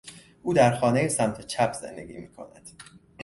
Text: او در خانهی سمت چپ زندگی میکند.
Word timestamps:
او 0.43 0.53
در 0.53 0.75
خانهی 0.75 1.09
سمت 1.09 1.41
چپ 1.47 1.73
زندگی 1.73 2.17
میکند. 2.17 2.69